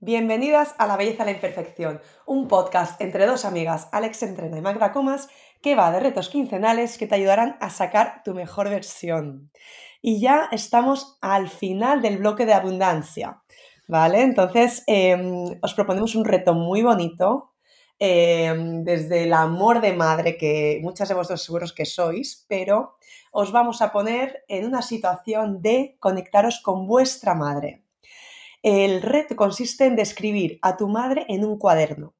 Bienvenidas 0.00 0.76
a 0.78 0.86
La 0.86 0.96
Belleza 0.96 1.24
a 1.24 1.26
la 1.26 1.32
Imperfección, 1.32 2.00
un 2.24 2.46
podcast 2.46 3.00
entre 3.00 3.26
dos 3.26 3.44
amigas, 3.44 3.88
Alex 3.90 4.22
Entrena 4.22 4.56
y 4.56 4.60
Magda 4.60 4.92
Comas, 4.92 5.28
que 5.60 5.74
va 5.74 5.90
de 5.90 5.98
retos 5.98 6.28
quincenales 6.28 6.98
que 6.98 7.08
te 7.08 7.16
ayudarán 7.16 7.56
a 7.60 7.68
sacar 7.68 8.22
tu 8.24 8.32
mejor 8.32 8.70
versión. 8.70 9.50
Y 10.00 10.20
ya 10.20 10.48
estamos 10.52 11.18
al 11.20 11.48
final 11.48 12.00
del 12.00 12.18
bloque 12.18 12.46
de 12.46 12.54
abundancia, 12.54 13.42
¿vale? 13.88 14.22
Entonces, 14.22 14.84
em, 14.86 15.58
os 15.60 15.74
proponemos 15.74 16.14
un 16.14 16.24
reto 16.24 16.54
muy 16.54 16.82
bonito, 16.82 17.54
em, 17.98 18.84
desde 18.84 19.24
el 19.24 19.32
amor 19.32 19.80
de 19.80 19.94
madre 19.94 20.36
que 20.36 20.78
muchas 20.80 21.08
de 21.08 21.16
vosotros 21.16 21.42
seguros 21.42 21.72
que 21.72 21.86
sois, 21.86 22.46
pero 22.48 22.98
os 23.32 23.50
vamos 23.50 23.82
a 23.82 23.90
poner 23.90 24.44
en 24.46 24.64
una 24.64 24.82
situación 24.82 25.60
de 25.60 25.96
conectaros 25.98 26.60
con 26.62 26.86
vuestra 26.86 27.34
madre. 27.34 27.82
El 28.62 29.02
reto 29.02 29.36
consiste 29.36 29.86
en 29.86 29.96
describir 29.96 30.58
a 30.62 30.76
tu 30.76 30.88
madre 30.88 31.26
en 31.28 31.44
un 31.44 31.58
cuaderno. 31.58 32.14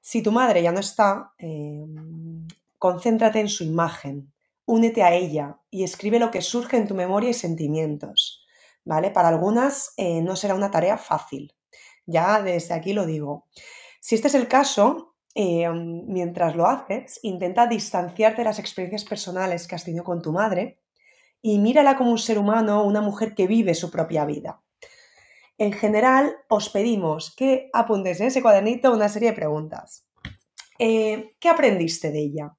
Si 0.00 0.22
tu 0.22 0.32
madre 0.32 0.62
ya 0.62 0.72
no 0.72 0.80
está, 0.80 1.32
em, 1.38 2.46
concéntrate 2.78 3.40
en 3.40 3.48
su 3.48 3.64
imagen, 3.64 4.32
únete 4.64 5.02
a 5.02 5.12
ella 5.14 5.60
y 5.70 5.84
escribe 5.84 6.18
lo 6.18 6.30
que 6.30 6.42
surge 6.42 6.76
en 6.76 6.86
tu 6.86 6.94
memoria 6.94 7.30
y 7.30 7.34
sentimientos. 7.34 8.44
¿Vale? 8.84 9.10
Para 9.10 9.28
algunas 9.28 9.92
eh, 9.98 10.22
no 10.22 10.36
será 10.36 10.54
una 10.54 10.70
tarea 10.70 10.96
fácil. 10.96 11.54
Ya 12.06 12.40
desde 12.42 12.74
aquí 12.74 12.92
lo 12.92 13.04
digo. 13.04 13.46
Si 14.00 14.14
este 14.14 14.28
es 14.28 14.34
el 14.34 14.48
caso, 14.48 15.10
Em, 15.34 16.04
mientras 16.06 16.56
lo 16.56 16.66
haces, 16.66 17.20
intenta 17.22 17.66
distanciarte 17.66 18.40
de 18.40 18.44
las 18.44 18.58
experiencias 18.58 19.04
personales 19.04 19.68
que 19.68 19.76
has 19.76 19.84
tenido 19.84 20.02
con 20.02 20.22
tu 20.22 20.32
madre 20.32 20.80
y 21.40 21.58
mírala 21.58 21.96
como 21.96 22.10
un 22.10 22.18
ser 22.18 22.38
humano, 22.38 22.84
una 22.84 23.00
mujer 23.00 23.34
que 23.34 23.46
vive 23.46 23.74
su 23.74 23.90
propia 23.90 24.24
vida. 24.24 24.60
En 25.60 25.74
general, 25.74 26.36
os 26.48 26.70
pedimos 26.70 27.36
que 27.36 27.68
apuntes 27.74 28.18
en 28.18 28.28
ese 28.28 28.40
cuadernito 28.40 28.94
una 28.94 29.10
serie 29.10 29.28
de 29.28 29.36
preguntas. 29.36 30.08
Eh, 30.78 31.36
¿Qué 31.38 31.50
aprendiste 31.50 32.10
de 32.10 32.18
ella? 32.18 32.56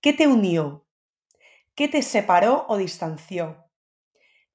¿Qué 0.00 0.14
te 0.14 0.26
unió? 0.26 0.86
¿Qué 1.74 1.88
te 1.88 2.00
separó 2.00 2.64
o 2.70 2.78
distanció? 2.78 3.68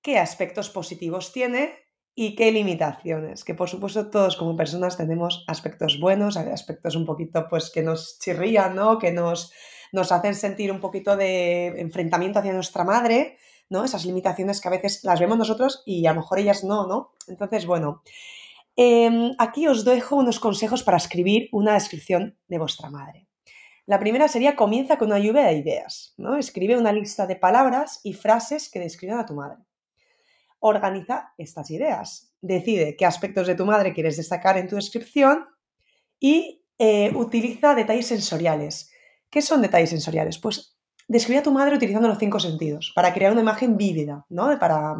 ¿Qué 0.01 0.17
aspectos 0.17 0.71
positivos 0.71 1.33
tiene 1.33 1.75
y 2.15 2.35
qué 2.35 2.51
limitaciones, 2.51 3.43
que 3.43 3.53
por 3.53 3.69
supuesto 3.69 4.09
todos 4.09 4.37
como 4.37 4.57
personas 4.57 4.97
tenemos 4.97 5.45
aspectos 5.47 5.99
buenos, 5.99 6.37
aspectos 6.37 6.95
un 6.95 7.05
poquito 7.05 7.47
pues 7.47 7.69
que 7.69 7.83
nos 7.83 8.17
chirrían, 8.17 8.75
¿no? 8.75 8.97
Que 8.97 9.11
nos, 9.11 9.53
nos 9.91 10.11
hacen 10.11 10.33
sentir 10.33 10.71
un 10.71 10.79
poquito 10.79 11.15
de 11.15 11.67
enfrentamiento 11.79 12.39
hacia 12.39 12.53
nuestra 12.53 12.83
madre, 12.83 13.37
¿no? 13.71 13.85
Esas 13.85 14.05
limitaciones 14.05 14.59
que 14.61 14.67
a 14.67 14.71
veces 14.71 15.03
las 15.03 15.19
vemos 15.19 15.37
nosotros 15.37 15.81
y 15.85 16.05
a 16.05 16.13
lo 16.13 16.19
mejor 16.19 16.39
ellas 16.39 16.63
no, 16.63 16.85
¿no? 16.85 17.13
Entonces, 17.27 17.65
bueno, 17.65 18.03
em, 18.75 19.33
aquí 19.39 19.67
os 19.67 19.85
dejo 19.85 20.17
unos 20.17 20.39
consejos 20.39 20.83
para 20.83 20.97
escribir 20.97 21.47
una 21.53 21.73
descripción 21.73 22.37
de 22.49 22.59
vuestra 22.59 22.89
madre. 22.89 23.27
La 23.85 23.97
primera 23.97 24.27
sería 24.27 24.55
comienza 24.57 24.97
con 24.97 25.07
una 25.07 25.19
lluvia 25.19 25.45
de 25.45 25.53
ideas, 25.53 26.13
¿no? 26.17 26.35
Escribe 26.35 26.77
una 26.77 26.91
lista 26.91 27.25
de 27.25 27.37
palabras 27.37 28.01
y 28.03 28.13
frases 28.13 28.69
que 28.69 28.79
describan 28.79 29.19
a 29.19 29.25
tu 29.25 29.35
madre. 29.35 29.63
Organiza 30.59 31.33
estas 31.37 31.71
ideas. 31.71 32.33
Decide 32.41 32.95
qué 32.97 33.05
aspectos 33.05 33.47
de 33.47 33.55
tu 33.55 33.65
madre 33.65 33.93
quieres 33.93 34.17
destacar 34.17 34.57
en 34.57 34.67
tu 34.67 34.75
descripción 34.75 35.45
y 36.19 36.65
eh, 36.77 37.11
utiliza 37.15 37.73
detalles 37.73 38.07
sensoriales. 38.07 38.91
¿Qué 39.29 39.41
son 39.41 39.61
detalles 39.61 39.91
sensoriales? 39.91 40.37
Pues 40.39 40.77
describe 41.11 41.39
a 41.39 41.43
tu 41.43 41.51
madre 41.51 41.75
utilizando 41.75 42.07
los 42.07 42.17
cinco 42.17 42.39
sentidos 42.39 42.91
para 42.95 43.13
crear 43.13 43.31
una 43.31 43.41
imagen 43.41 43.77
vívida, 43.77 44.25
¿no? 44.29 44.57
Para, 44.59 44.95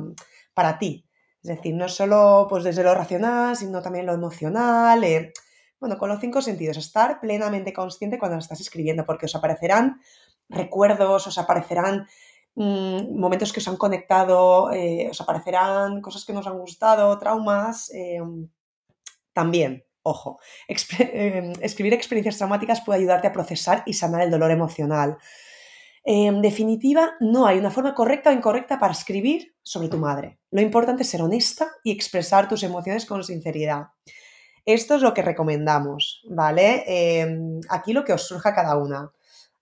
para 0.54 0.78
ti. 0.78 1.06
Es 1.44 1.50
decir, 1.56 1.74
no 1.74 1.90
solo 1.90 2.48
pues, 2.50 2.64
desde 2.64 2.84
lo 2.84 2.94
racional, 2.94 3.56
sino 3.56 3.82
también 3.82 4.06
lo 4.06 4.14
emocional. 4.14 5.04
Eh, 5.04 5.34
bueno, 5.80 5.98
con 5.98 6.10
los 6.10 6.20
cinco 6.20 6.42
sentidos, 6.42 6.78
estar 6.78 7.20
plenamente 7.20 7.74
consciente 7.74 8.20
cuando 8.20 8.38
estás 8.38 8.62
escribiendo, 8.62 9.06
porque 9.06 9.26
os 9.26 9.36
aparecerán 9.36 10.00
recuerdos, 10.50 11.26
os 11.28 11.38
aparecerán 11.38 12.08
Mm, 12.56 13.18
momentos 13.18 13.54
que 13.54 13.60
os 13.60 13.68
han 13.68 13.78
conectado, 13.78 14.72
eh, 14.74 15.08
os 15.10 15.22
aparecerán 15.22 16.02
cosas 16.02 16.26
que 16.26 16.34
nos 16.34 16.48
han 16.48 16.58
gustado, 16.60 17.18
traumas, 17.18 17.90
em, 17.94 18.50
también, 19.34 19.86
ojo, 20.04 20.40
em, 21.00 21.54
escribir 21.62 21.94
experiencias 21.94 22.38
traumáticas 22.38 22.82
puede 22.82 23.00
ayudarte 23.00 23.28
a 23.28 23.34
procesar 23.34 23.84
y 23.86 23.94
sanar 23.94 24.22
el 24.24 24.32
dolor 24.32 24.52
emocional. 24.52 25.18
En 26.04 26.42
definitiva, 26.42 27.12
no 27.20 27.46
hay 27.46 27.60
una 27.60 27.70
forma 27.70 27.94
correcta 27.94 28.32
o 28.32 28.34
incorrecta 28.34 28.80
para 28.80 28.94
escribir 28.94 29.56
sobre 29.62 29.88
tu 29.88 29.98
madre. 29.98 30.40
Lo 30.50 30.62
importante 30.62 31.04
es 31.04 31.10
ser 31.10 31.22
honesta 31.22 31.72
y 31.84 31.92
expresar 31.92 32.48
tus 32.48 32.64
emociones 32.64 33.06
con 33.06 33.24
sinceridad. 33.24 33.88
Esto 34.66 34.96
es 34.96 35.02
lo 35.02 35.14
que 35.14 35.22
recomendamos, 35.22 36.24
¿vale? 36.30 36.84
Em, 36.88 37.60
aquí 37.70 37.94
lo 37.94 38.04
que 38.04 38.14
os 38.14 38.28
surja 38.28 38.54
cada 38.54 38.78
una. 38.78 39.12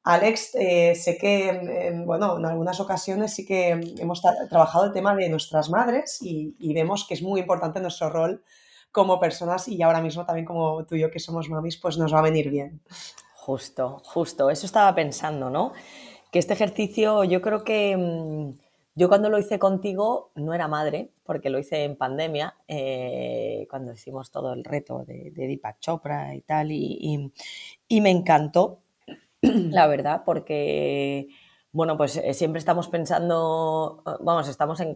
Alex, 0.03 0.55
eh, 0.55 0.95
sé 0.95 1.17
que 1.17 2.01
bueno, 2.05 2.37
en 2.37 2.45
algunas 2.45 2.79
ocasiones 2.79 3.33
sí 3.33 3.45
que 3.45 3.69
hemos 3.99 4.21
trabajado 4.49 4.85
el 4.85 4.93
tema 4.93 5.13
de 5.15 5.29
nuestras 5.29 5.69
madres 5.69 6.19
y, 6.21 6.73
vemos 6.73 7.05
que 7.07 7.13
es 7.13 7.21
muy 7.21 7.41
importante 7.41 7.79
nuestro 7.81 8.09
rol 8.09 8.43
como 8.91 9.19
personas 9.19 9.67
y 9.67 9.81
ahora 9.83 10.01
mismo 10.01 10.25
también 10.25 10.45
como 10.45 10.85
tú 10.85 10.95
y 10.95 11.01
yo 11.01 11.11
que 11.11 11.19
somos 11.19 11.49
mamis, 11.49 11.77
pues 11.77 11.97
nos 11.97 12.13
va 12.13 12.19
a 12.19 12.23
venir 12.23 12.49
bien. 12.49 12.81
Justo, 13.35 14.01
justo, 14.03 14.49
eso 14.49 14.65
estaba 14.65 14.93
pensando, 14.95 15.49
¿no? 15.49 15.73
Que 16.31 16.39
este 16.39 16.53
ejercicio 16.53 17.23
yo 17.23 17.41
creo 17.41 17.63
que 17.63 17.97
mm, 17.97 18.59
yo 18.95 19.09
cuando 19.09 19.29
lo 19.29 19.39
hice 19.39 19.59
contigo 19.59 20.31
no 20.35 20.53
era 20.53 20.67
madre, 20.67 21.11
porque 21.23 21.49
lo 21.49 21.59
hice 21.59 21.83
en 21.83 21.95
pandemia, 21.95 22.55
eh, 22.67 23.67
cuando 23.69 23.93
hicimos 23.93 24.31
todo 24.31 24.53
el 24.53 24.63
reto 24.63 25.05
de, 25.05 25.31
Deepak 25.31 25.79
Chopra 25.79 26.35
y 26.35 26.41
tal, 26.41 26.71
y 26.71 27.31
me 28.01 28.11
encantó 28.11 28.81
la 29.41 29.87
verdad, 29.87 30.23
porque, 30.25 31.29
bueno, 31.71 31.97
pues 31.97 32.17
eh, 32.17 32.33
siempre 32.33 32.59
estamos 32.59 32.89
pensando, 32.89 34.03
eh, 34.05 34.11
vamos, 34.21 34.47
estamos 34.49 34.79
en, 34.81 34.95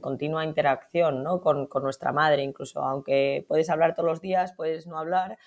continua 0.00 0.44
interacción 0.44 1.22
¿no? 1.22 1.40
con, 1.40 1.68
nuestra 1.82 2.12
madre, 2.12 2.42
incluso, 2.42 2.82
aunque 2.82 3.44
puedes 3.48 3.70
hablar 3.70 3.94
todos 3.94 4.08
los 4.08 4.20
días, 4.20 4.54
puedes 4.56 4.86
no 4.86 4.98
hablar 4.98 5.38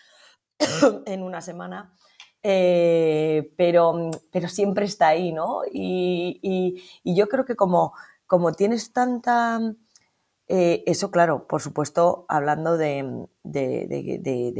en 1.05 1.23
una 1.23 1.41
semana. 1.41 1.93
Eh, 2.41 3.53
pero, 3.57 4.11
pero 4.31 4.47
siempre 4.47 4.85
está 4.85 5.09
ahí, 5.09 5.33
¿no? 5.33 5.61
Y, 5.71 6.39
y 7.03 7.15
yo 7.15 7.27
creo 7.27 7.45
que 7.45 7.55
como, 7.55 7.93
como 8.27 8.53
tienes 8.53 8.93
tanta, 8.93 9.59
eh, 10.51 10.83
eso, 10.87 11.11
claro, 11.11 11.45
por 11.47 11.61
supuesto, 11.61 12.25
hablando 12.27 12.75
de, 12.75 13.27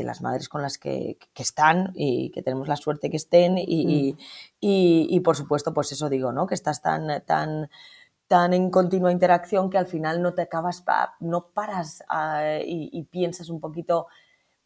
las 0.04 0.22
madres 0.22 0.48
con 0.48 0.62
las 0.62 0.78
que, 0.78 1.18
están 1.36 1.94
y 1.96 2.30
que 2.30 2.44
tenemos 2.44 2.68
la 2.68 2.76
suerte 2.76 3.10
que 3.10 3.18
estén 3.18 3.56
y, 3.58 4.16
mm. 4.62 5.24
por 5.24 5.36
supuesto, 5.36 5.74
pues 5.74 5.92
eso 5.92 6.08
digo, 6.08 6.32
¿no? 6.32 6.46
Que 6.46 6.54
estás 6.54 6.84
tan, 6.84 7.26
tan, 7.26 7.72
tan 8.28 8.54
en 8.54 8.70
continua 8.70 9.12
interacción 9.12 9.72
que 9.72 9.80
al 9.80 9.88
final 9.88 10.22
no 10.22 10.36
te 10.36 10.44
acabas, 10.44 10.84
no 11.20 11.48
paras 11.56 12.04
ah, 12.08 12.60
y, 12.64 13.04
piensas 13.06 13.50
un 13.50 13.60
poquito, 13.60 14.06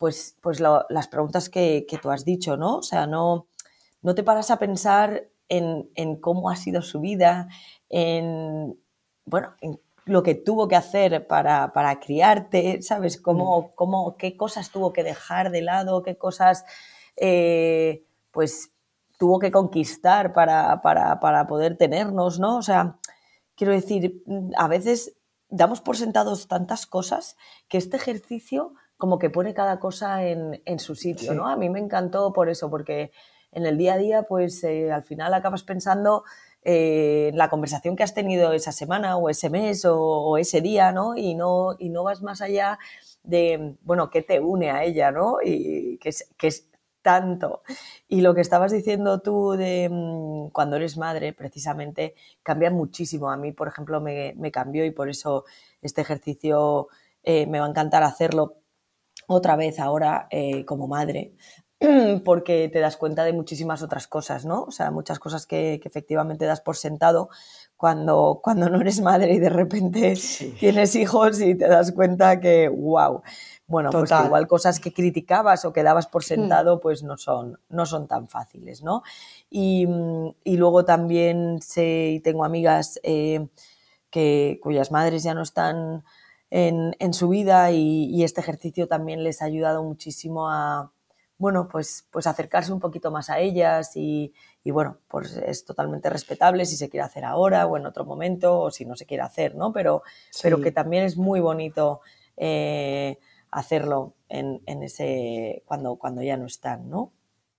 pues, 0.04 0.36
pues 0.42 0.60
las 0.60 1.08
preguntas 1.08 1.48
que, 1.48 1.88
tú 2.02 2.12
has 2.12 2.26
dicho, 2.26 2.58
¿no? 2.58 2.80
O 2.80 2.84
sea, 2.84 3.08
no, 3.08 3.48
no 4.02 4.14
te 4.14 4.22
paras 4.22 4.52
a 4.52 4.60
pensar 4.60 5.30
en, 5.48 5.90
en 5.96 6.20
cómo 6.20 6.50
ha 6.50 6.58
sido 6.58 6.82
su 6.82 7.00
vida, 7.00 7.48
en, 7.88 8.78
bueno, 9.24 9.54
en 9.62 9.80
lo 10.04 10.22
que 10.22 10.36
tuvo 10.36 10.68
que 10.68 10.76
hacer 10.76 11.26
para, 11.26 11.72
criarte, 12.02 12.82
¿sabes? 12.82 13.16
Cómo, 13.22 13.62
mm. 13.62 13.76
cómo, 13.76 14.18
qué 14.18 14.36
cosas 14.36 14.72
tuvo 14.72 14.92
que 14.92 15.06
dejar 15.06 15.52
de 15.52 15.62
lado, 15.62 16.04
qué 16.04 16.18
cosas 16.18 16.66
eh, 17.16 18.06
pues 18.34 18.74
tuvo 19.18 19.40
que 19.40 19.52
conquistar 19.52 20.34
para, 20.34 20.82
para, 20.82 21.48
poder 21.48 21.78
tenernos, 21.78 22.42
¿no? 22.42 22.58
O 22.58 22.62
sea, 22.62 22.98
quiero 23.56 23.72
decir, 23.72 24.22
a 24.58 24.68
veces 24.68 25.16
damos 25.48 25.80
por 25.80 25.96
sentados 25.96 26.50
tantas 26.50 26.88
cosas 26.88 27.38
que 27.70 27.78
este 27.78 27.96
ejercicio 27.96 28.74
como 28.98 29.20
que 29.20 29.30
pone 29.30 29.54
cada 29.54 29.80
cosa 29.80 30.24
en, 30.26 30.80
su 30.80 30.96
sitio, 30.96 31.34
¿no? 31.34 31.48
A 31.48 31.56
mí 31.58 31.70
me 31.70 31.80
encantó 31.80 32.32
por 32.32 32.50
eso, 32.50 32.70
porque 32.70 33.12
en 33.52 33.66
el 33.66 33.78
día 33.78 33.94
a 33.94 33.98
día, 33.98 34.24
pues 34.24 34.64
eh, 34.64 34.92
al 34.92 35.04
final 35.04 35.34
acabas 35.34 35.64
pensando 35.64 36.24
eh, 36.64 37.32
la 37.34 37.50
conversación 37.50 37.96
que 37.96 38.04
has 38.04 38.14
tenido 38.14 38.54
esa 38.54 38.72
semana 38.72 39.18
o 39.18 39.30
ese 39.30 39.50
mes 39.50 39.84
o, 39.86 40.38
ese 40.38 40.62
día, 40.62 40.92
¿no? 40.92 41.18
Y, 41.18 41.36
¿no? 41.36 41.76
y 41.78 41.90
no 41.90 42.04
vas 42.04 42.22
más 42.22 42.42
allá 42.42 42.80
de, 43.24 43.76
bueno, 43.82 44.10
qué 44.10 44.22
te 44.22 44.40
une 44.40 44.72
a 44.72 44.84
ella, 44.84 45.12
¿no? 45.12 45.38
Y 45.44 45.98
que 45.98 46.10
es, 46.10 46.30
que 46.38 46.48
es 46.48 46.70
tanto. 47.02 47.62
Y 48.08 48.22
lo 48.22 48.34
que 48.34 48.42
estabas 48.42 48.72
diciendo 48.72 49.20
tú 49.20 49.52
de 49.52 49.90
mm, 49.92 50.50
cuando 50.52 50.78
eres 50.78 50.98
madre, 50.98 51.34
precisamente, 51.34 52.16
cambia 52.42 52.72
muchísimo. 52.72 53.30
A 53.30 53.38
mí, 53.38 53.52
por 53.52 53.68
ejemplo, 53.68 54.02
me, 54.02 54.34
me 54.38 54.52
cambió 54.52 54.86
y 54.86 54.92
por 54.92 55.10
eso 55.10 55.46
este 55.82 56.02
ejercicio 56.02 56.88
eh, 57.24 57.46
me 57.48 57.60
va 57.60 57.66
a 57.66 57.70
encantar 57.70 58.04
hacerlo 58.04 58.63
otra 59.34 59.56
vez 59.56 59.80
ahora 59.80 60.28
eh, 60.30 60.66
como 60.66 60.88
madre, 60.88 61.34
porque 62.26 62.70
te 62.70 62.80
das 62.80 62.98
cuenta 62.98 63.24
de 63.24 63.34
muchísimas 63.34 63.82
otras 63.82 64.08
cosas, 64.08 64.46
¿no? 64.46 64.64
O 64.64 64.72
sea, 64.72 64.92
muchas 64.92 65.20
cosas 65.20 65.46
que, 65.46 65.82
efectivamente 65.84 66.46
das 66.46 66.62
por 66.62 66.78
sentado 66.78 67.30
cuando, 67.76 68.40
cuando 68.42 68.70
no 68.70 68.82
eres 68.82 69.02
madre 69.02 69.34
y 69.34 69.40
de 69.40 69.50
repente 69.50 70.18
tienes 70.60 70.96
hijos 70.96 71.42
y 71.42 71.56
te 71.56 71.68
das 71.68 71.92
cuenta 71.92 72.40
que, 72.40 72.70
wow, 72.70 73.22
bueno, 73.68 73.90
pues 73.90 74.10
que 74.10 74.26
igual 74.26 74.48
cosas 74.48 74.80
que 74.80 74.94
criticabas 74.94 75.66
o 75.66 75.74
que 75.74 75.84
dabas 75.84 76.08
por 76.08 76.22
hmm. 76.22 76.26
sentado, 76.26 76.80
pues 76.80 77.04
no 77.04 77.18
son, 77.18 77.60
no 77.70 77.86
son 77.86 78.08
tan 78.08 78.28
fáciles, 78.28 78.84
¿no? 78.84 79.04
Y, 79.50 79.88
luego 80.46 80.86
también 80.86 81.62
sé 81.62 82.12
y 82.12 82.20
tengo 82.20 82.46
amigas 82.46 83.00
eh, 83.04 83.48
que, 84.10 84.60
cuyas 84.62 84.92
madres 84.92 85.24
ya 85.24 85.34
no 85.34 85.42
están 85.42 86.04
en, 86.56 86.96
en 87.00 87.16
su 87.16 87.30
vida 87.30 87.72
y, 87.72 88.24
este 88.24 88.40
ejercicio 88.40 88.88
también 88.88 89.24
les 89.24 89.42
ha 89.42 89.46
ayudado 89.46 89.84
muchísimo 89.84 90.52
a, 90.52 90.92
bueno, 91.40 91.68
pues, 91.68 92.08
pues 92.12 92.28
acercarse 92.28 92.72
un 92.72 92.80
poquito 92.80 93.10
más 93.10 93.32
a 93.32 93.40
ellas 93.40 93.94
y, 93.96 94.32
bueno, 94.64 95.00
pues 95.08 95.36
es 95.36 95.66
totalmente 95.66 96.12
respetable 96.12 96.68
si 96.68 96.78
se 96.78 96.90
quiere 96.90 97.06
hacer 97.06 97.26
ahora 97.26 97.66
o 97.66 97.76
en 97.76 97.88
otro 97.88 98.06
momento 98.06 98.60
o 98.60 98.70
si 98.70 98.86
no 98.86 98.96
se 98.96 99.08
quiere 99.08 99.24
hacer, 99.24 99.56
¿no? 99.56 99.74
Pero, 99.74 100.04
pero 100.44 100.62
que 100.62 100.72
también 100.72 101.06
es 101.06 101.18
muy 101.18 101.40
bonito 101.40 102.02
eh, 102.38 103.18
hacerlo 103.50 104.14
en, 104.30 104.62
ese, 104.84 105.64
cuando, 105.66 105.96
cuando 105.96 106.22
ya 106.22 106.38
no 106.38 106.46
están, 106.46 106.88
¿no? 106.88 107.14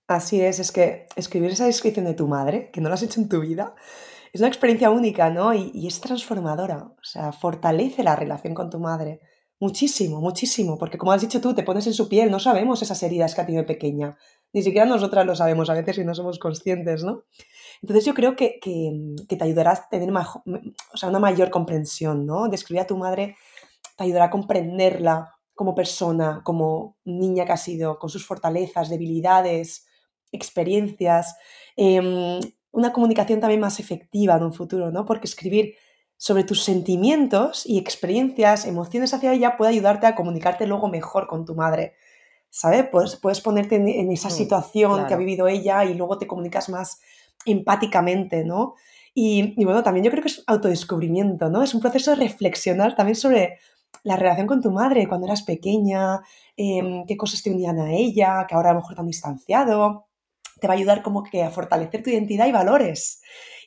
Así 0.07 0.39
es, 0.39 0.59
es 0.59 0.71
que 0.71 1.07
escribir 1.17 1.51
esa 1.51 1.65
descripción 1.65 2.05
de 2.05 2.13
tu 2.13 2.29
madre, 2.29 2.69
que 2.71 2.79
no 2.79 2.87
lo 2.87 2.95
has 2.95 3.03
hecho 3.03 3.19
en 3.19 3.27
tu 3.27 3.41
vida, 3.41 3.75
es 4.35 4.41
una 4.41 4.49
experiencia 4.49 4.89
única, 4.89 5.29
¿no? 5.29 5.53
Y, 5.53 5.87
es 5.87 6.01
transformadora, 6.01 6.87
o 6.87 7.03
sea, 7.03 7.31
fortalece 7.31 8.03
la 8.03 8.17
relación 8.17 8.53
con 8.53 8.69
tu 8.69 8.79
madre 8.79 9.21
Muchísimo, 9.57 10.19
muchísimo, 10.19 10.77
porque 10.77 10.97
como 10.97 11.13
has 11.13 11.21
dicho 11.21 11.39
tú, 11.39 11.55
te 11.55 11.63
pones 11.63 11.87
en 11.87 11.93
su 11.93 12.09
piel, 12.09 12.29
no 12.29 12.41
sabemos 12.41 12.81
esas 12.81 13.01
heridas 13.03 13.33
que 13.33 13.39
ha 13.39 13.45
tenido 13.45 13.65
pequeña, 13.65 14.17
ni 14.51 14.61
siquiera 14.61 14.85
nosotras 14.85 15.25
lo 15.25 15.33
sabemos 15.33 15.69
a 15.69 15.73
veces 15.75 15.97
y 15.97 16.03
no 16.03 16.13
somos 16.13 16.39
conscientes, 16.39 17.05
¿no? 17.05 17.23
Entonces 17.81 18.03
yo 18.03 18.13
creo 18.13 18.35
que, 18.35 18.59
te 18.61 19.43
ayudará 19.43 19.71
a 19.71 19.89
tener 19.89 20.09
una 20.09 21.19
mayor 21.19 21.51
comprensión, 21.51 22.25
¿no? 22.25 22.49
Describir 22.49 22.81
a 22.81 22.87
tu 22.87 22.97
madre 22.97 23.37
te 23.97 24.03
ayudará 24.03 24.25
a 24.25 24.29
comprenderla 24.29 25.33
como 25.53 25.73
persona, 25.73 26.41
como 26.43 26.97
niña 27.05 27.45
que 27.45 27.53
ha 27.53 27.57
sido, 27.57 27.97
con 27.97 28.09
sus 28.09 28.25
fortalezas, 28.25 28.89
debilidades, 28.89 29.87
experiencias, 30.33 31.37
em, 31.77 32.41
una 32.75 32.91
comunicación 32.91 33.39
también 33.39 33.61
más 33.61 33.79
efectiva 33.79 34.35
en 34.35 34.43
un 34.43 34.53
futuro, 34.53 34.91
¿no? 34.91 35.05
Porque 35.05 35.27
escribir 35.27 35.75
sobre 36.17 36.43
tus 36.43 36.63
sentimientos 36.63 37.65
y 37.65 37.77
experiencias, 37.77 38.65
emociones 38.65 39.13
hacia 39.13 39.33
ella 39.33 39.55
puede 39.57 39.71
ayudarte 39.71 40.07
a 40.07 40.15
comunicarte 40.15 40.67
luego 40.67 40.89
mejor 40.89 41.27
con 41.27 41.45
tu 41.45 41.55
madre. 41.55 41.93
¿Sabes? 42.49 42.87
Puedes, 42.89 43.15
puedes 43.15 43.41
ponerte 43.41 43.75
en, 43.75 44.11
esa 44.11 44.27
mm, 44.27 44.31
situación 44.31 45.07
que 45.07 45.13
ha 45.13 45.17
vivido 45.17 45.47
ella 45.47 45.83
y 45.85 45.93
luego 45.93 46.17
te 46.17 46.27
comunicas 46.27 46.69
más 46.69 46.99
empáticamente, 47.45 48.43
¿no? 48.43 48.75
Y, 49.13 49.63
bueno, 49.63 49.81
también 49.81 50.03
yo 50.03 50.11
creo 50.11 50.21
que 50.21 50.29
es 50.29 50.43
autodescubrimiento, 50.45 51.49
¿no? 51.49 51.63
Es 51.63 51.73
un 51.73 51.79
proceso 51.79 52.11
de 52.11 52.17
reflexionar 52.17 52.95
también 52.95 53.15
sobre 53.15 53.59
la 54.03 54.17
relación 54.17 54.47
con 54.47 54.61
tu 54.61 54.71
madre 54.71 55.07
cuando 55.07 55.27
eras 55.27 55.43
pequeña, 55.43 56.19
em, 56.57 57.05
qué 57.05 57.15
cosas 57.15 57.41
te 57.41 57.51
unían 57.51 57.79
a 57.79 57.93
ella, 57.93 58.45
que 58.47 58.55
ahora 58.55 58.71
a 58.71 58.73
lo 58.73 58.81
mejor 58.81 58.95
te 58.95 59.01
han 59.01 59.07
distanciado. 59.07 60.07
Te 60.59 60.67
va 60.67 60.73
a 60.73 60.77
ayudar 60.77 61.01
como 61.01 61.23
que 61.23 61.43
a 61.43 61.49
fortalecer 61.49 62.03
tu 62.03 62.09
identidad 62.09 62.47
y 62.47 62.51
valores. 62.51 63.21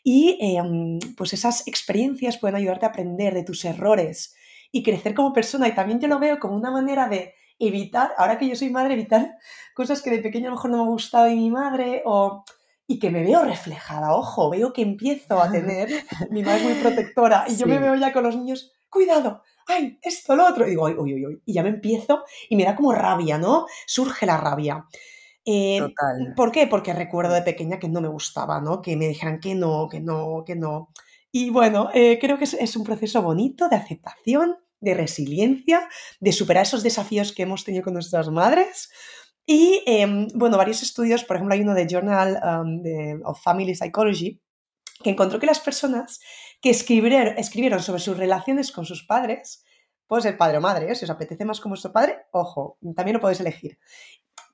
Y 0.04 0.38
em, 0.40 0.98
pues 1.16 1.32
esas 1.32 1.66
experiencias 1.66 2.38
pueden 2.38 2.56
ayudarte 2.56 2.86
a 2.86 2.90
aprender 2.90 3.34
de 3.34 3.44
tus 3.44 3.64
errores 3.64 4.34
y 4.72 4.82
crecer 4.82 5.14
como 5.14 5.32
persona. 5.32 5.68
Y 5.68 5.74
también 5.74 6.00
yo 6.00 6.08
lo 6.08 6.18
veo 6.18 6.38
como 6.38 6.56
una 6.56 6.70
manera 6.70 7.08
de 7.08 7.34
evitar, 7.58 8.12
ahora 8.16 8.38
que 8.38 8.48
yo 8.48 8.54
soy 8.54 8.70
madre, 8.70 8.94
evitar 8.94 9.36
cosas 9.74 10.00
que 10.02 10.10
de 10.10 10.20
pequeño 10.20 10.46
a 10.46 10.50
lo 10.50 10.56
mejor 10.56 10.70
no 10.70 10.76
me 10.78 10.82
ha 10.84 10.86
gustado 10.86 11.24
de 11.24 11.34
mi 11.34 11.50
madre 11.50 12.02
o 12.04 12.44
y 12.90 12.98
que 12.98 13.10
me 13.10 13.22
veo 13.22 13.44
reflejada, 13.44 14.14
ojo, 14.14 14.48
veo 14.48 14.72
que 14.72 14.80
empiezo 14.80 15.40
a 15.40 15.50
tener, 15.52 15.90
mi 16.30 16.42
madre 16.42 16.60
es 16.60 16.64
muy 16.64 16.74
protectora 16.74 17.44
y 17.46 17.54
yo 17.54 17.66
me 17.66 17.78
veo 17.78 17.94
ya 17.96 18.14
con 18.14 18.22
los 18.22 18.34
niños, 18.34 18.72
cuidado, 18.88 19.42
ay, 19.66 19.98
esto, 20.00 20.34
lo 20.34 20.48
otro, 20.48 20.66
y 20.66 20.70
digo, 20.70 20.84
uy, 20.84 20.94
uy, 20.96 21.26
uy, 21.26 21.42
y 21.44 21.52
ya 21.52 21.62
me 21.62 21.68
empiezo 21.68 22.24
y 22.48 22.56
me 22.56 22.64
da 22.64 22.74
como 22.74 22.92
rabia, 22.92 23.36
¿no? 23.36 23.66
Surge 23.86 24.24
la 24.24 24.38
rabia. 24.38 24.86
Eh, 25.50 25.80
¿Por 26.36 26.52
qué? 26.52 26.66
Porque 26.66 26.92
recuerdo 26.92 27.32
de 27.32 27.40
pequeña 27.40 27.78
que 27.78 27.88
no 27.88 28.02
me 28.02 28.08
gustaba, 28.08 28.60
¿no? 28.60 28.82
Que 28.82 28.98
me 28.98 29.08
dijeran 29.08 29.40
que 29.40 29.54
no, 29.54 29.88
que 29.88 29.98
no, 29.98 30.44
que 30.46 30.54
no. 30.56 30.90
Y 31.32 31.48
bueno, 31.48 31.88
eh, 31.94 32.18
creo 32.20 32.36
que 32.36 32.44
es, 32.44 32.76
un 32.76 32.84
proceso 32.84 33.22
bonito 33.22 33.66
de 33.70 33.76
aceptación, 33.76 34.58
de 34.80 34.92
resiliencia, 34.92 35.88
de 36.20 36.32
superar 36.32 36.64
esos 36.64 36.82
desafíos 36.82 37.32
que 37.32 37.44
hemos 37.44 37.64
tenido 37.64 37.82
con 37.82 37.94
nuestras 37.94 38.28
madres. 38.28 38.90
Y 39.46 39.82
em, 39.86 40.28
bueno, 40.34 40.58
varios 40.58 40.82
estudios, 40.82 41.24
por 41.24 41.36
ejemplo, 41.36 41.54
hay 41.54 41.62
uno 41.62 41.72
de 41.72 41.86
Journal 41.88 42.38
um, 42.44 42.82
of 43.24 43.42
Family 43.42 43.74
Psychology, 43.74 44.42
que 45.02 45.08
encontró 45.08 45.40
que 45.40 45.46
las 45.46 45.60
personas 45.60 46.20
que 46.60 46.68
escribieron, 46.68 47.38
escribieron 47.38 47.82
sobre 47.82 48.00
sus 48.02 48.18
relaciones 48.18 48.70
con 48.70 48.84
sus 48.84 49.06
padres, 49.06 49.64
puede 50.06 50.24
ser 50.24 50.36
padre 50.36 50.58
o 50.58 50.60
madre, 50.60 50.92
¿eh? 50.92 50.94
si 50.94 51.06
os 51.06 51.10
apetece 51.10 51.46
más 51.46 51.60
como 51.60 51.72
vuestro 51.72 51.92
padre, 51.92 52.18
ojo, 52.32 52.76
también 52.94 53.14
lo 53.14 53.20
podéis 53.20 53.40
elegir. 53.40 53.78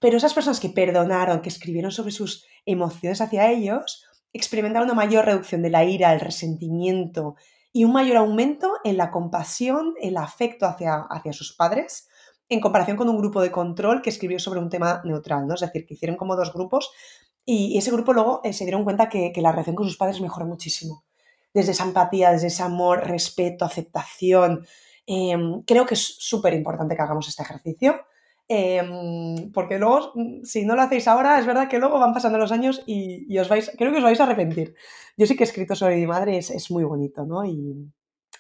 Pero 0.01 0.17
esas 0.17 0.35
personas 0.35 0.61
que 0.61 0.69
perdonaron, 0.69 1.41
que 1.41 1.49
escribieron 1.49 1.91
sobre 1.91 2.13
sus 2.13 2.47
emociones 2.67 3.21
hacia 3.21 3.51
ellos, 3.51 4.05
experimentaron 4.33 4.89
una 4.89 4.95
mayor 4.95 5.25
reducción 5.25 5.63
de 5.63 5.71
la 5.71 5.85
ira, 5.85 6.13
el 6.13 6.21
resentimiento 6.21 7.37
y 7.73 7.85
un 7.85 7.93
mayor 7.93 8.19
aumento 8.19 8.73
en 8.85 8.97
la 8.97 9.11
compasión, 9.11 9.95
el 10.01 10.17
afecto 10.17 10.67
hacia, 10.67 10.97
hacia 11.11 11.33
sus 11.33 11.55
padres, 11.57 12.09
en 12.49 12.61
comparación 12.61 12.97
con 12.97 13.09
un 13.09 13.19
grupo 13.19 13.41
de 13.41 13.51
control 13.51 14.03
que 14.03 14.11
escribió 14.11 14.39
sobre 14.39 14.61
un 14.61 14.69
tema 14.69 15.03
neutral, 15.05 15.47
¿no? 15.47 15.55
Es 15.55 15.61
decir, 15.61 15.87
que 15.87 15.95
hicieron 15.95 16.17
como 16.17 16.37
dos 16.37 16.53
grupos 16.53 16.91
y 17.45 17.77
ese 17.77 17.91
grupo 17.91 18.13
luego 18.13 18.41
eh, 18.45 18.53
se 18.53 18.65
dieron 18.65 18.85
cuenta 18.85 19.09
que, 19.09 19.33
la 19.37 19.53
relación 19.53 19.77
con 19.77 19.87
sus 19.87 19.97
padres 19.97 20.21
mejoró 20.21 20.47
muchísimo. 20.47 21.05
Desde 21.53 21.73
esa 21.73 21.85
empatía, 21.85 22.33
desde 22.33 22.49
ese 22.49 22.63
amor, 22.63 23.07
respeto, 23.07 23.65
aceptación. 23.65 24.67
Em, 25.07 25.63
creo 25.63 25.87
que 25.87 25.95
es 25.95 26.17
súper 26.19 26.55
importante 26.55 26.97
que 26.97 27.03
hagamos 27.03 27.29
este 27.29 27.43
ejercicio 27.43 28.01
Em, 28.47 29.51
porque 29.53 29.79
luego, 29.79 30.13
si 30.43 30.67
no 30.67 30.75
lo 30.75 30.83
hacéis 30.83 31.09
ahora, 31.09 31.39
es 31.39 31.47
verdad 31.47 31.69
que 31.69 31.79
luego 31.79 31.99
van 31.99 32.13
pasando 32.13 32.39
los 32.39 32.53
años 32.53 32.83
y, 32.87 33.39
os 33.39 33.49
vais, 33.49 33.73
creo 33.79 33.91
que 33.91 33.99
os 33.99 34.05
vais 34.05 34.21
a 34.21 34.25
arrepentir. 34.25 34.75
Yo 35.17 35.27
sí 35.27 35.37
que 35.37 35.45
he 35.45 35.47
escrito 35.47 35.75
sobre 35.75 35.97
mi 35.97 36.07
madre, 36.07 36.37
es, 36.39 36.51
es 36.51 36.71
muy 36.71 36.85
bonito, 36.85 37.25
¿no? 37.25 37.45
Y, 37.45 37.91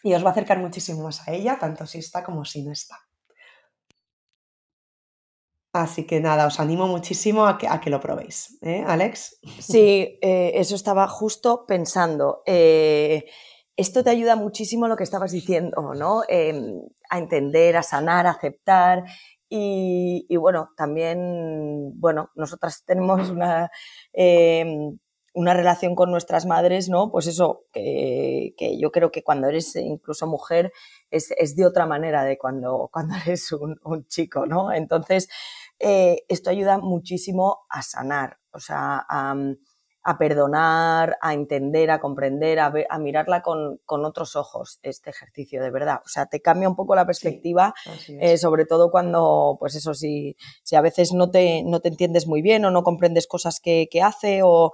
y, 0.02 0.14
os 0.14 0.22
va 0.22 0.28
a 0.28 0.32
acercar 0.32 0.58
muchísimo 0.58 1.02
más 1.02 1.26
a 1.26 1.32
ella, 1.32 1.58
tanto 1.58 1.86
si 1.86 1.98
está 1.98 2.22
como 2.22 2.44
si 2.44 2.62
no 2.62 2.72
está. 2.72 2.96
Así 5.72 6.06
que 6.06 6.20
nada, 6.20 6.46
os 6.46 6.60
animo 6.60 6.86
muchísimo 6.86 7.46
a 7.46 7.58
que, 7.58 7.66
a 7.66 7.80
que 7.80 7.90
lo 7.90 7.98
probéis, 7.98 8.58
¿eh, 8.62 8.84
Alex? 8.86 9.40
Sí, 9.58 10.18
eh, 10.22 10.52
eso 10.54 10.76
estaba 10.76 11.08
justo 11.08 11.66
pensando. 11.66 12.42
Eh, 12.46 13.24
esto 13.76 14.04
te 14.04 14.10
ayuda 14.10 14.36
muchísimo 14.36 14.86
lo 14.86 14.96
que 14.96 15.02
estabas 15.02 15.32
diciendo, 15.32 15.94
¿no? 15.94 16.22
Em, 16.28 16.80
a 17.10 17.18
entender, 17.18 17.76
a 17.76 17.82
sanar, 17.82 18.26
a 18.28 18.30
aceptar 18.30 19.02
y, 19.56 20.36
bueno, 20.36 20.70
también, 20.76 21.92
bueno, 22.00 22.30
nosotras 22.34 22.82
tenemos 22.84 23.30
una, 23.30 23.70
em, 24.12 24.98
una 25.34 25.54
relación 25.54 25.94
con 25.94 26.10
nuestras 26.10 26.44
madres, 26.44 26.88
¿no? 26.88 27.12
Pues 27.12 27.28
eso, 27.28 27.64
que, 27.72 28.54
yo 28.80 28.90
creo 28.90 29.12
que 29.12 29.22
cuando 29.22 29.48
eres 29.48 29.76
incluso 29.76 30.26
mujer 30.26 30.72
es, 31.10 31.54
de 31.54 31.66
otra 31.66 31.86
manera 31.86 32.24
de 32.24 32.36
cuando, 32.36 32.88
cuando 32.92 33.14
eres 33.26 33.52
un, 33.52 34.06
chico, 34.08 34.46
¿no? 34.46 34.72
Entonces, 34.72 35.28
eh, 35.78 36.24
esto 36.28 36.50
ayuda 36.50 36.78
muchísimo 36.78 37.64
a 37.70 37.82
sanar, 37.82 38.38
o 38.52 38.58
sea, 38.58 39.04
a 39.08 39.36
a 40.04 40.18
perdonar, 40.18 41.16
a 41.22 41.32
entender, 41.32 41.90
a 41.90 41.98
comprender, 41.98 42.60
a, 42.60 42.72
a 42.90 42.98
mirarla 42.98 43.40
con, 43.42 43.80
con, 43.86 44.04
otros 44.04 44.36
ojos, 44.36 44.78
este 44.82 45.08
ejercicio, 45.08 45.62
de 45.62 45.70
verdad. 45.70 46.00
O 46.04 46.08
sea, 46.08 46.26
te 46.26 46.40
cambia 46.40 46.68
un 46.68 46.76
poco 46.76 46.94
la 46.94 47.06
perspectiva, 47.06 47.74
eh, 48.08 48.36
sobre 48.36 48.66
todo 48.66 48.90
cuando, 48.90 49.56
pues 49.58 49.74
eso, 49.74 49.94
si, 49.94 50.36
si 50.62 50.76
a 50.76 50.82
veces 50.82 51.14
no 51.14 51.30
te, 51.30 51.62
no 51.64 51.80
te 51.80 51.88
entiendes 51.88 52.26
muy 52.26 52.42
bien 52.42 52.66
o 52.66 52.70
no 52.70 52.82
comprendes 52.82 53.26
cosas 53.26 53.60
que, 53.60 53.88
que 53.90 54.02
hace 54.02 54.40
o 54.42 54.72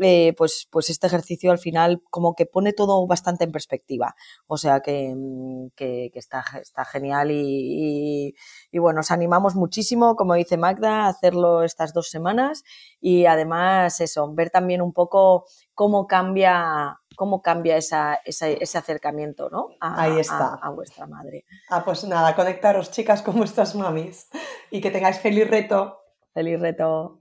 eh, 0.00 0.34
pues, 0.36 0.68
pues 0.70 0.90
este 0.90 1.06
ejercicio 1.06 1.50
al 1.50 1.58
final 1.58 2.02
como 2.10 2.34
que 2.34 2.46
pone 2.46 2.72
todo 2.72 3.06
bastante 3.06 3.44
en 3.44 3.52
perspectiva. 3.52 4.14
O 4.46 4.56
sea 4.56 4.80
que, 4.80 5.12
mm, 5.14 5.68
está, 6.14 6.44
está, 6.60 6.84
genial 6.84 7.30
y, 7.30 8.34
bueno, 8.72 9.00
os 9.00 9.10
animamos 9.10 9.54
muchísimo, 9.54 10.16
como 10.16 10.34
dice 10.34 10.56
Magda, 10.56 11.06
a 11.06 11.08
hacerlo 11.08 11.62
estas 11.62 11.92
dos 11.92 12.08
semanas 12.08 12.64
y 13.00 13.26
además 13.26 14.00
eso, 14.00 14.32
ver 14.34 14.50
también 14.50 14.82
un 14.82 14.92
poco 14.92 15.44
cómo 15.74 16.06
cambia 16.06 16.98
cómo 17.16 17.42
cambia 17.42 17.76
ese 17.76 18.78
acercamiento 18.78 19.50
¿no? 19.50 19.70
a, 19.80 20.02
Ahí 20.02 20.20
está. 20.20 20.54
A, 20.54 20.70
vuestra 20.70 21.04
madre. 21.08 21.44
Ah, 21.68 21.84
pues 21.84 22.04
nada, 22.04 22.36
conectaros 22.36 22.92
chicas 22.92 23.22
con 23.22 23.36
vuestras 23.36 23.74
mamis 23.74 24.28
y 24.70 24.80
que 24.80 24.92
tengáis 24.92 25.18
feliz 25.18 25.50
reto. 25.50 25.98
Feliz 26.32 26.60
reto. 26.60 27.17